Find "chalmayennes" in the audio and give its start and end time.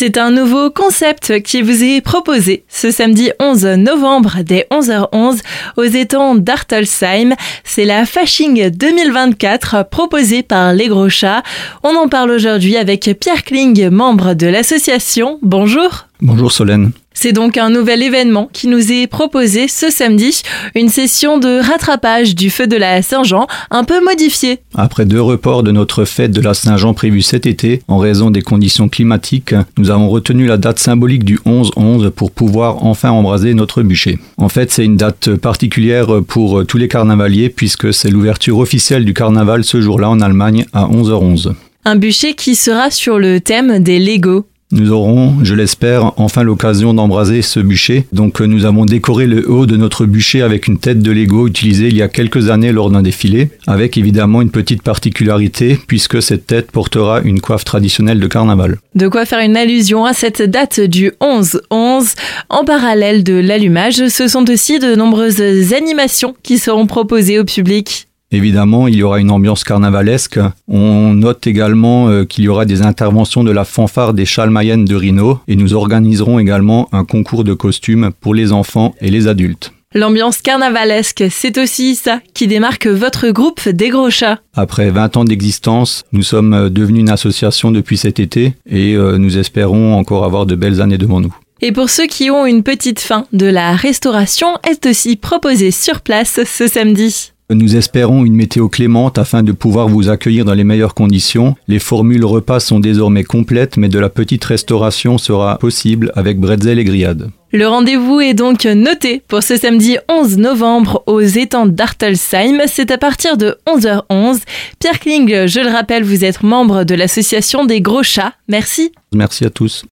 74.26-74.84